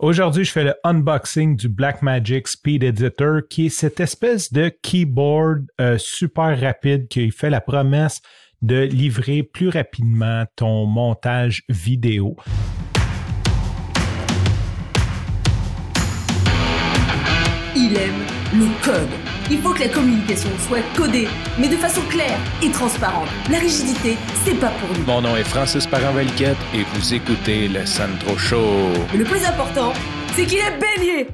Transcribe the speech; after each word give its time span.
Aujourd'hui, 0.00 0.44
je 0.44 0.52
fais 0.52 0.64
le 0.64 0.74
unboxing 0.82 1.56
du 1.56 1.68
Blackmagic 1.68 2.48
Speed 2.48 2.82
Editor, 2.82 3.42
qui 3.50 3.66
est 3.66 3.68
cette 3.68 4.00
espèce 4.00 4.50
de 4.50 4.72
keyboard 4.82 5.66
euh, 5.78 5.98
super 5.98 6.58
rapide 6.58 7.06
qui 7.08 7.30
fait 7.30 7.50
la 7.50 7.60
promesse 7.60 8.22
de 8.62 8.80
livrer 8.80 9.42
plus 9.42 9.68
rapidement 9.68 10.44
ton 10.56 10.86
montage 10.86 11.64
vidéo. 11.68 12.34
Il 17.76 17.94
aime 17.94 18.39
le 18.52 18.66
code. 18.82 19.08
Il 19.50 19.58
faut 19.58 19.72
que 19.72 19.80
la 19.80 19.88
communication 19.88 20.50
soit 20.66 20.82
codée, 20.96 21.28
mais 21.58 21.68
de 21.68 21.76
façon 21.76 22.02
claire 22.08 22.38
et 22.62 22.70
transparente. 22.70 23.28
La 23.50 23.58
rigidité, 23.58 24.16
c'est 24.44 24.58
pas 24.58 24.70
pour 24.70 24.88
nous. 24.96 25.04
Mon 25.04 25.20
nom 25.20 25.36
est 25.36 25.44
Francis 25.44 25.86
parent 25.86 26.16
et 26.18 26.82
vous 26.94 27.14
écoutez 27.14 27.68
le 27.68 27.86
Sandro 27.86 28.36
Show. 28.36 28.92
Mais 29.12 29.18
le 29.18 29.24
plus 29.24 29.44
important, 29.44 29.92
c'est 30.34 30.46
qu'il 30.46 30.58
est 30.58 30.78
bélier 30.78 31.28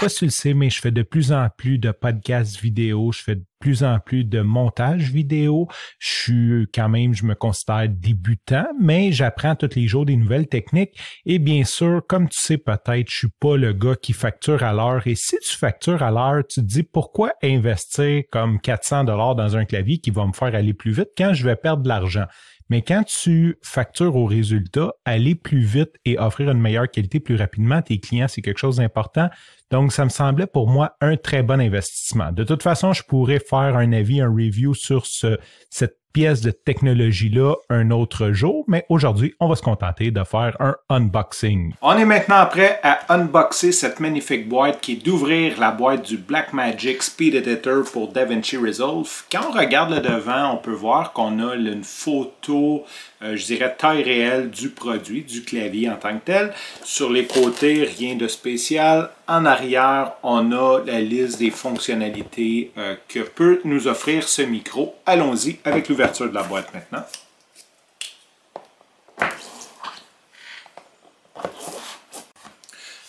pas 0.00 0.08
si 0.08 0.20
tu 0.20 0.24
le 0.24 0.30
sais, 0.30 0.54
mais 0.54 0.70
je 0.70 0.80
fais 0.80 0.90
de 0.90 1.02
plus 1.02 1.30
en 1.30 1.48
plus 1.54 1.76
de 1.76 1.90
podcasts 1.90 2.58
vidéo, 2.58 3.12
je 3.12 3.22
fais 3.22 3.34
de 3.34 3.44
plus 3.60 3.84
en 3.84 4.00
plus 4.00 4.24
de 4.24 4.40
montage 4.40 5.12
vidéo. 5.12 5.68
Je 5.98 6.08
suis 6.08 6.68
quand 6.74 6.88
même, 6.88 7.14
je 7.14 7.24
me 7.24 7.34
considère 7.34 7.88
débutant, 7.88 8.66
mais 8.80 9.12
j'apprends 9.12 9.54
tous 9.54 9.76
les 9.76 9.86
jours 9.86 10.06
des 10.06 10.16
nouvelles 10.16 10.48
techniques. 10.48 10.98
Et 11.26 11.38
bien 11.38 11.64
sûr, 11.64 12.02
comme 12.08 12.28
tu 12.28 12.40
sais 12.40 12.58
peut-être, 12.58 13.08
je 13.08 13.16
suis 13.16 13.28
pas 13.38 13.56
le 13.56 13.72
gars 13.72 13.94
qui 13.94 14.12
facture 14.12 14.64
à 14.64 14.72
l'heure. 14.72 15.06
Et 15.06 15.14
si 15.14 15.36
tu 15.38 15.56
factures 15.56 16.02
à 16.02 16.10
l'heure, 16.10 16.42
tu 16.48 16.60
te 16.60 16.66
dis 16.66 16.82
pourquoi 16.82 17.32
investir 17.42 18.22
comme 18.32 18.58
400 18.60 19.04
dollars 19.04 19.36
dans 19.36 19.56
un 19.56 19.64
clavier 19.64 19.98
qui 19.98 20.10
va 20.10 20.26
me 20.26 20.32
faire 20.32 20.54
aller 20.54 20.74
plus 20.74 20.92
vite 20.92 21.10
quand 21.16 21.34
je 21.34 21.44
vais 21.44 21.56
perdre 21.56 21.82
de 21.82 21.88
l'argent? 21.88 22.24
Mais 22.70 22.82
quand 22.82 23.02
tu 23.02 23.58
factures 23.62 24.14
au 24.14 24.26
résultat, 24.26 24.92
aller 25.04 25.34
plus 25.34 25.60
vite 25.60 25.90
et 26.04 26.18
offrir 26.18 26.50
une 26.50 26.60
meilleure 26.60 26.88
qualité 26.88 27.18
plus 27.18 27.34
rapidement 27.34 27.76
à 27.76 27.82
tes 27.82 27.98
clients, 27.98 28.28
c'est 28.28 28.42
quelque 28.42 28.58
chose 28.58 28.76
d'important. 28.76 29.28
Donc, 29.72 29.92
ça 29.92 30.04
me 30.04 30.08
semblait 30.08 30.46
pour 30.46 30.68
moi 30.68 30.96
un 31.00 31.16
très 31.16 31.42
bon 31.42 31.60
investissement. 31.60 32.30
De 32.30 32.44
toute 32.44 32.62
façon, 32.62 32.92
je 32.92 33.02
pourrais 33.02 33.40
faire 33.50 33.76
un 33.76 33.92
avis, 33.92 34.20
un 34.20 34.30
review 34.30 34.74
sur 34.74 35.06
ce, 35.06 35.38
cette 35.68 35.99
pièce 36.12 36.40
de 36.40 36.50
technologie-là 36.50 37.54
un 37.68 37.90
autre 37.90 38.32
jour, 38.32 38.64
mais 38.66 38.84
aujourd'hui, 38.88 39.34
on 39.40 39.48
va 39.48 39.56
se 39.56 39.62
contenter 39.62 40.10
de 40.10 40.24
faire 40.24 40.56
un 40.60 40.76
unboxing. 40.88 41.74
On 41.82 41.96
est 41.96 42.04
maintenant 42.04 42.44
prêt 42.46 42.80
à 42.82 43.14
unboxer 43.14 43.72
cette 43.72 44.00
magnifique 44.00 44.48
boîte 44.48 44.80
qui 44.80 44.92
est 44.92 45.04
d'ouvrir 45.04 45.58
la 45.60 45.70
boîte 45.70 46.06
du 46.06 46.16
Blackmagic 46.16 47.02
Speed 47.02 47.34
Editor 47.34 47.84
pour 47.92 48.08
DaVinci 48.08 48.56
Resolve. 48.56 49.08
Quand 49.30 49.46
on 49.50 49.52
regarde 49.52 49.94
le 49.94 50.00
devant, 50.00 50.54
on 50.54 50.56
peut 50.56 50.72
voir 50.72 51.12
qu'on 51.12 51.38
a 51.38 51.54
une 51.54 51.84
photo, 51.84 52.84
euh, 53.22 53.36
je 53.36 53.44
dirais 53.46 53.74
taille 53.78 54.02
réelle 54.02 54.50
du 54.50 54.70
produit, 54.70 55.22
du 55.22 55.42
clavier 55.42 55.88
en 55.88 55.96
tant 55.96 56.18
que 56.18 56.24
tel. 56.24 56.52
Sur 56.82 57.10
les 57.10 57.26
côtés, 57.26 57.88
rien 57.98 58.16
de 58.16 58.26
spécial. 58.26 59.10
En 59.28 59.44
arrière, 59.44 60.14
on 60.24 60.50
a 60.50 60.80
la 60.84 61.00
liste 61.00 61.38
des 61.38 61.50
fonctionnalités 61.50 62.72
euh, 62.76 62.96
que 63.06 63.20
peut 63.20 63.60
nous 63.64 63.86
offrir 63.86 64.26
ce 64.26 64.42
micro. 64.42 64.96
Allons-y 65.06 65.58
avec 65.64 65.88
l'ouverture 65.88 65.99
de 66.06 66.34
la 66.34 66.42
boîte 66.42 66.72
maintenant. 66.72 67.04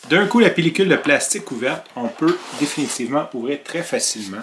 D'un 0.09 0.27
coup, 0.27 0.39
la 0.39 0.49
pellicule 0.49 0.89
de 0.89 0.97
plastique 0.97 1.49
ouverte, 1.51 1.87
on 1.95 2.09
peut 2.09 2.37
définitivement 2.59 3.29
ouvrir 3.33 3.63
très 3.63 3.81
facilement. 3.81 4.41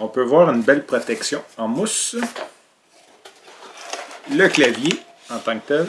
On 0.00 0.08
peut 0.08 0.24
voir 0.24 0.50
une 0.50 0.62
belle 0.62 0.84
protection 0.84 1.44
en 1.56 1.68
mousse, 1.68 2.16
le 4.30 4.48
clavier 4.48 5.00
en 5.30 5.38
tant 5.38 5.58
que 5.60 5.68
tel, 5.68 5.86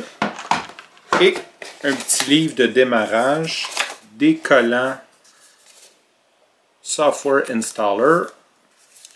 et 1.21 1.35
un 1.83 1.93
petit 1.93 2.25
livre 2.25 2.55
de 2.55 2.67
démarrage, 2.67 3.67
des 4.11 4.37
collants 4.37 4.97
Software 6.83 7.49
Installer 7.49 8.27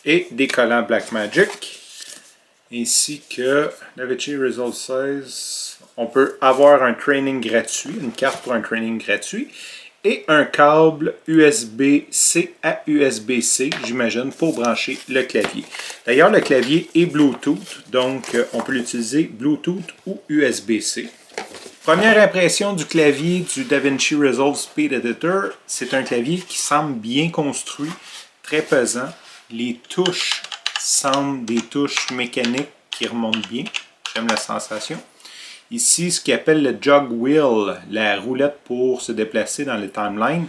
et 0.06 0.28
des 0.32 0.48
collants 0.48 0.82
Blackmagic, 0.82 1.79
ainsi 2.74 3.22
que 3.30 3.70
DaVinci 3.98 4.36
Resolve 4.36 4.74
16. 4.74 5.78
On 5.98 6.06
peut 6.06 6.38
avoir 6.42 6.84
un 6.84 6.94
training 6.94 7.42
gratuit, 7.42 7.96
une 8.00 8.12
carte 8.12 8.44
pour 8.44 8.54
un 8.54 8.62
training 8.62 9.00
gratuit, 9.00 9.50
et 10.04 10.24
un 10.28 10.46
câble 10.46 11.16
USB-C 11.28 12.54
à 12.64 12.82
USB-C, 12.88 13.70
j'imagine, 13.86 14.32
pour 14.32 14.54
brancher 14.54 14.98
le 15.10 15.24
clavier. 15.24 15.66
D'ailleurs, 16.06 16.32
le 16.32 16.40
clavier 16.40 16.90
est 16.96 17.06
Bluetooth, 17.06 17.90
donc 17.92 18.34
euh, 18.34 18.46
on 18.54 18.62
peut 18.62 18.72
l'utiliser 18.72 19.24
Bluetooth 19.24 19.94
ou 20.06 20.22
USB-C. 20.30 21.10
Première 21.84 22.22
impression 22.22 22.74
du 22.74 22.86
clavier 22.86 23.46
du 23.54 23.66
DaVinci 23.66 24.16
Resolve 24.16 24.56
Speed 24.56 24.94
Editor, 24.94 25.50
c'est 25.66 25.94
un 25.94 26.04
clavier 26.04 26.38
qui 26.38 26.58
semble 26.58 26.94
bien 26.94 27.30
construit, 27.30 27.92
très 28.44 28.62
pesant. 28.62 29.10
Les 29.52 29.80
touches 29.90 30.44
semblent 30.90 31.46
des 31.46 31.62
touches 31.62 32.10
mécaniques 32.12 32.72
qui 32.90 33.08
remontent 33.08 33.48
bien. 33.50 33.64
J'aime 34.14 34.28
la 34.28 34.38
sensation. 34.38 35.00
Ici, 35.72 36.12
ce 36.12 36.20
qu'il 36.20 36.34
appelle 36.34 36.64
le 36.64 36.76
jog 36.82 37.12
wheel, 37.12 37.80
la 37.92 38.20
roulette 38.20 38.60
pour 38.66 39.02
se 39.02 39.12
déplacer 39.12 39.66
dans 39.66 39.76
les 39.76 39.90
timelines. 39.90 40.48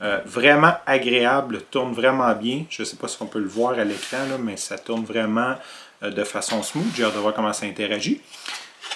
Euh, 0.00 0.20
vraiment 0.24 0.74
agréable, 0.86 1.62
tourne 1.70 1.92
vraiment 1.92 2.32
bien. 2.34 2.64
Je 2.70 2.82
ne 2.82 2.86
sais 2.86 2.96
pas 2.96 3.08
si 3.08 3.16
on 3.20 3.26
peut 3.26 3.40
le 3.40 3.48
voir 3.48 3.78
à 3.78 3.84
l'écran, 3.84 4.38
mais 4.38 4.56
ça 4.56 4.78
tourne 4.78 5.04
vraiment 5.04 5.56
euh, 6.02 6.10
de 6.10 6.22
façon 6.22 6.62
smooth. 6.62 6.94
J'ai 6.94 7.04
hâte 7.04 7.14
de 7.14 7.18
voir 7.18 7.34
comment 7.34 7.52
ça 7.52 7.66
interagit 7.66 8.20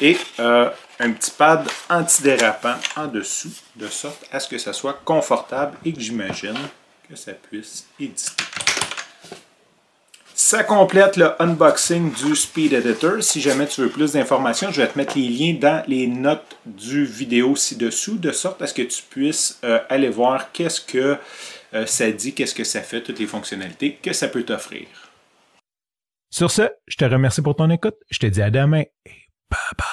et 0.01 0.17
euh, 0.41 0.69
un 1.01 1.13
petit 1.13 1.31
pad 1.31 1.67
antidérapant 1.89 2.75
en 2.97 3.07
dessous, 3.07 3.53
de 3.77 3.89
sorte 3.89 4.25
à 4.31 4.41
ce 4.41 4.49
que 4.49 4.59
ça 4.59 4.73
soit 4.73 5.01
confortable 5.05 5.77
et 5.85 5.93
que 5.93 6.01
j'imagine 6.01 6.59
que 7.09 7.17
ça 7.17 7.33
puisse 7.33 7.87
éditer. 7.99 8.52
Ça 10.53 10.65
complète 10.65 11.17
le 11.17 11.31
unboxing 11.41 12.13
du 12.13 12.37
Speed 12.37 12.75
Editor. 12.75 13.23
Si 13.23 13.41
jamais 13.41 13.67
tu 13.67 13.81
veux 13.81 13.89
plus 13.89 14.13
d'informations, 14.13 14.71
je 14.71 14.83
vais 14.83 14.87
te 14.87 14.99
mettre 14.99 15.17
les 15.17 15.27
liens 15.27 15.55
dans 15.59 15.83
les 15.87 16.07
notes 16.07 16.59
du 16.67 17.07
vidéo 17.07 17.57
ci-dessous, 17.57 18.19
de 18.19 18.33
sorte 18.33 18.61
à 18.61 18.67
ce 18.67 18.75
que 18.75 18.83
tu 18.83 19.03
puisses 19.03 19.59
euh, 19.65 19.79
aller 19.89 20.11
voir 20.11 20.53
qu'est-ce 20.53 20.83
que 20.83 21.17
euh, 21.73 21.87
ça 21.87 22.11
dit, 22.11 22.35
qu'est-ce 22.35 22.55
que 22.55 22.65
ça 22.65 22.83
fait, 22.83 23.03
toutes 23.03 23.19
les 23.19 23.27
fonctionnalités 23.27 23.95
que 23.95 24.13
ça 24.13 24.29
peut 24.29 24.43
t'offrir. 24.43 24.89
Sur 26.29 26.51
ce, 26.51 26.69
je 26.87 26.99
te 26.99 27.07
remercie 27.07 27.41
pour 27.41 27.57
ton 27.57 27.71
écoute. 27.71 27.97
Je 28.11 28.19
te 28.19 28.27
dis 28.27 28.43
à 28.43 28.51
demain 28.51 28.83
et 29.07 29.31
bye 29.49 29.59
bye. 29.79 29.92